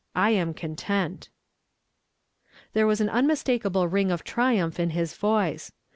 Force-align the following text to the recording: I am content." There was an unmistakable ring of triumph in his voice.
I 0.15 0.31
am 0.31 0.55
content." 0.55 1.29
There 2.73 2.87
was 2.87 3.01
an 3.01 3.09
unmistakable 3.09 3.87
ring 3.87 4.09
of 4.09 4.23
triumph 4.23 4.79
in 4.79 4.89
his 4.97 5.13
voice. 5.15 5.73